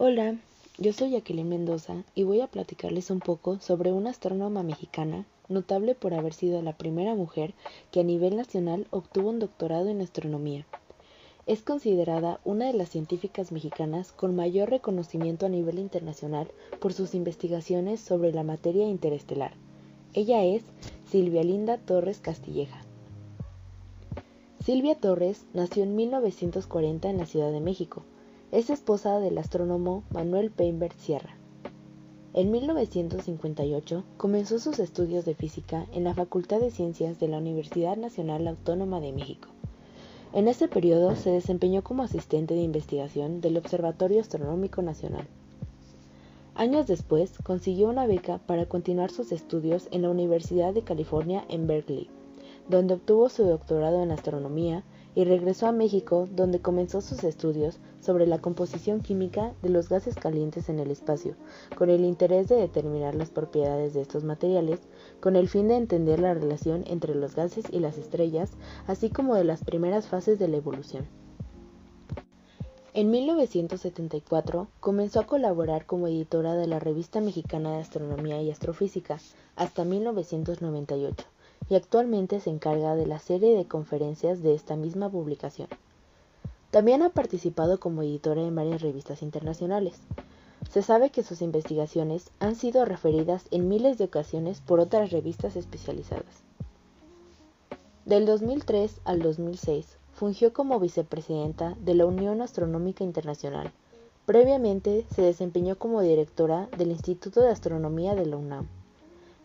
[0.00, 0.36] Hola,
[0.78, 5.96] yo soy Jacqueline Mendoza y voy a platicarles un poco sobre una astrónoma mexicana notable
[5.96, 7.52] por haber sido la primera mujer
[7.90, 10.66] que a nivel nacional obtuvo un doctorado en astronomía.
[11.46, 16.46] Es considerada una de las científicas mexicanas con mayor reconocimiento a nivel internacional
[16.78, 19.54] por sus investigaciones sobre la materia interestelar.
[20.14, 20.62] Ella es
[21.10, 22.84] Silvia Linda Torres Castilleja.
[24.64, 28.04] Silvia Torres nació en 1940 en la Ciudad de México.
[28.50, 31.36] Es esposa del astrónomo Manuel Peinberg Sierra.
[32.32, 37.98] En 1958 comenzó sus estudios de física en la Facultad de Ciencias de la Universidad
[37.98, 39.48] Nacional Autónoma de México.
[40.32, 45.28] En ese periodo se desempeñó como asistente de investigación del Observatorio Astronómico Nacional.
[46.54, 51.66] Años después consiguió una beca para continuar sus estudios en la Universidad de California en
[51.66, 52.08] Berkeley,
[52.68, 58.26] donde obtuvo su doctorado en astronomía y regresó a México donde comenzó sus estudios sobre
[58.26, 61.34] la composición química de los gases calientes en el espacio,
[61.76, 64.80] con el interés de determinar las propiedades de estos materiales,
[65.20, 68.52] con el fin de entender la relación entre los gases y las estrellas,
[68.86, 71.06] así como de las primeras fases de la evolución.
[72.94, 79.18] En 1974 comenzó a colaborar como editora de la Revista Mexicana de Astronomía y Astrofísica
[79.56, 81.24] hasta 1998
[81.68, 85.68] y actualmente se encarga de la serie de conferencias de esta misma publicación.
[86.70, 90.00] También ha participado como editora en varias revistas internacionales.
[90.70, 95.56] Se sabe que sus investigaciones han sido referidas en miles de ocasiones por otras revistas
[95.56, 96.42] especializadas.
[98.04, 103.72] Del 2003 al 2006 fungió como vicepresidenta de la Unión Astronómica Internacional.
[104.26, 108.66] Previamente se desempeñó como directora del Instituto de Astronomía de la UNAM.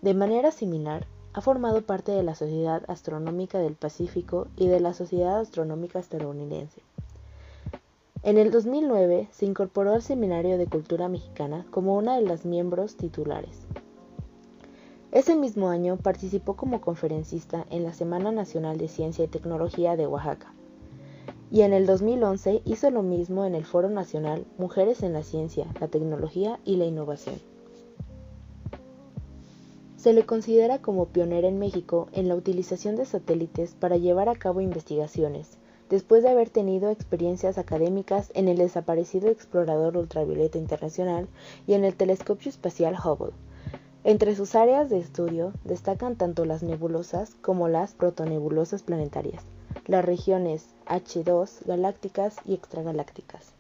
[0.02, 4.94] De manera similar, ha formado parte de la Sociedad Astronómica del Pacífico y de la
[4.94, 6.82] Sociedad Astronómica Estadounidense.
[8.22, 12.96] En el 2009 se incorporó al Seminario de Cultura Mexicana como una de las miembros
[12.96, 13.68] titulares.
[15.12, 20.08] Ese mismo año participó como conferencista en la Semana Nacional de Ciencia y Tecnología de
[20.08, 20.54] Oaxaca.
[21.52, 25.68] Y en el 2011 hizo lo mismo en el Foro Nacional Mujeres en la Ciencia,
[25.80, 27.53] la Tecnología y la Innovación.
[30.04, 34.36] Se le considera como pionera en México en la utilización de satélites para llevar a
[34.36, 35.58] cabo investigaciones,
[35.90, 41.30] después de haber tenido experiencias académicas en el desaparecido explorador ultravioleta internacional
[41.68, 43.32] y en el telescopio espacial Hubble.
[44.04, 49.46] Entre sus áreas de estudio destacan tanto las nebulosas como las protonebulosas planetarias,
[49.88, 53.54] las regiones H2 galácticas y extragalácticas.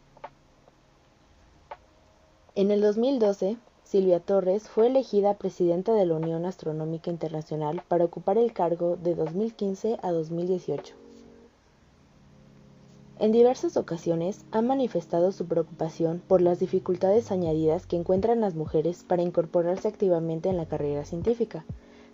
[2.56, 3.56] En el 2012
[3.94, 9.14] Silvia Torres fue elegida presidenta de la Unión Astronómica Internacional para ocupar el cargo de
[9.14, 10.96] 2015 a 2018.
[13.20, 19.04] En diversas ocasiones ha manifestado su preocupación por las dificultades añadidas que encuentran las mujeres
[19.04, 21.64] para incorporarse activamente en la carrera científica.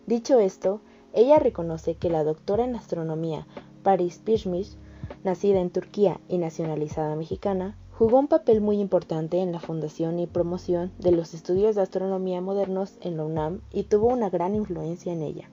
[0.05, 0.81] Dicho esto,
[1.13, 3.47] ella reconoce que la doctora en astronomía
[3.83, 4.75] Paris Pishmish,
[5.23, 10.25] nacida en Turquía y nacionalizada mexicana, Jugó un papel muy importante en la fundación y
[10.25, 15.11] promoción de los estudios de astronomía modernos en la UNAM y tuvo una gran influencia
[15.11, 15.49] en ella.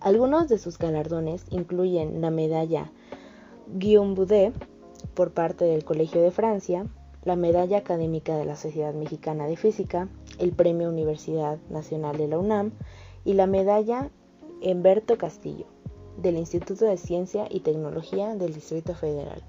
[0.00, 2.92] Algunos de sus galardones incluyen la medalla
[3.72, 4.52] Guillaume Boudet
[5.14, 6.86] por parte del Colegio de Francia,
[7.24, 12.38] la medalla académica de la Sociedad Mexicana de Física, el Premio Universidad Nacional de la
[12.38, 12.72] UNAM
[13.24, 14.10] y la medalla
[14.60, 15.64] Humberto Castillo
[16.18, 19.42] del Instituto de Ciencia y Tecnología del Distrito Federal.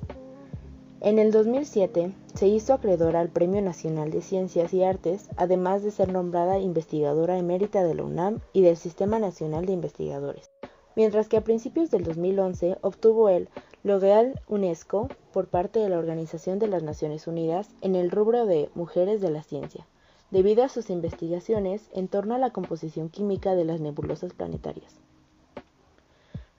[1.02, 5.92] En el 2007 se hizo acreedora al Premio Nacional de Ciencias y Artes, además de
[5.92, 10.52] ser nombrada investigadora emérita de la UNAM y del Sistema Nacional de Investigadores,
[10.98, 13.48] mientras que a principios del 2011 obtuvo el
[13.82, 18.70] L'Oréal UNESCO por parte de la Organización de las Naciones Unidas en el rubro de
[18.76, 19.88] Mujeres de la Ciencia,
[20.32, 25.00] debido a sus investigaciones en torno a la composición química de las nebulosas planetarias.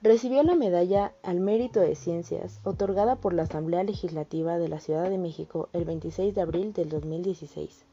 [0.03, 5.07] Recibió la Medalla al Mérito de Ciencias, otorgada por la Asamblea Legislativa de la Ciudad
[5.07, 7.83] de México el 26 de abril del 2016.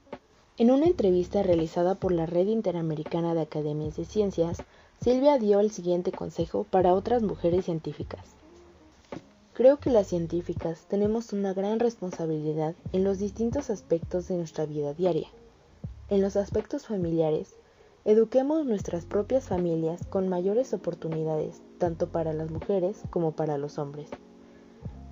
[0.57, 4.57] En una entrevista realizada por la Red Interamericana de Academias de Ciencias,
[5.03, 8.25] Silvia dio el siguiente consejo para otras mujeres científicas.
[9.53, 14.95] Creo que las científicas tenemos una gran responsabilidad en los distintos aspectos de nuestra vida
[14.95, 15.29] diaria.
[16.09, 17.55] En los aspectos familiares,
[18.05, 24.09] Eduquemos nuestras propias familias con mayores oportunidades, tanto para las mujeres como para los hombres.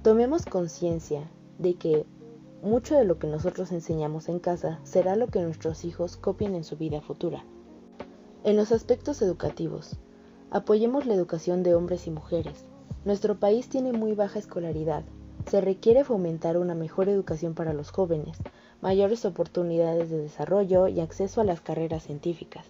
[0.03, 1.29] Tomemos conciencia
[1.59, 2.07] de que
[2.63, 6.65] mucho de lo que nosotros enseñamos en casa será lo que nuestros hijos copien en
[6.65, 7.45] su vida futura.
[8.45, 9.97] En los aspectos educativos,
[10.51, 12.65] apoyemos la educación de hombres y mujeres.
[13.05, 15.05] Nuestro país tiene muy baja escolaridad
[15.47, 18.37] se requiere fomentar una mejor educación para los jóvenes,
[18.81, 22.67] mayores oportunidades de desarrollo y acceso a las carreras científicas.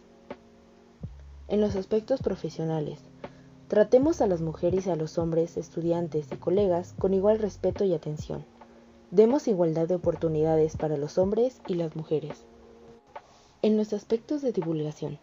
[1.49, 2.99] En los aspectos profesionales,
[3.69, 7.95] tratemos a las mujeres y a los hombres, estudiantes y colegas con igual respeto y
[7.95, 8.45] atención.
[9.13, 12.45] Demos igualdad de oportunidades para los hombres y las mujeres.
[13.63, 15.21] En los aspectos de divulgación,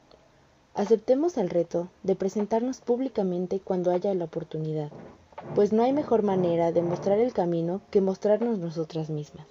[0.75, 4.93] aceptemos el reto de presentarnos públicamente cuando haya la oportunidad,
[5.55, 9.45] pues no hay mejor manera de mostrar el camino que mostrarnos nosotras mismas.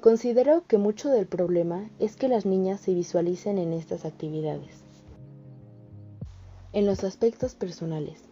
[0.00, 4.84] Considero que mucho del problema es que las niñas se visualicen en estas actividades.
[6.74, 8.24] En los aspectos personales,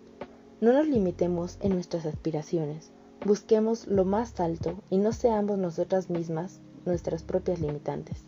[0.61, 2.91] no nos limitemos en nuestras aspiraciones,
[3.25, 8.25] busquemos lo más alto y no seamos nosotras mismas nuestras propias limitantes.